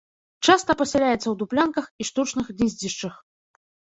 Часта 0.47 0.71
пасяляецца 0.79 1.23
ў 1.29 1.33
дуплянках 1.41 1.85
і 2.03 2.07
штучных 2.11 2.45
гнездзішчах. 2.57 3.15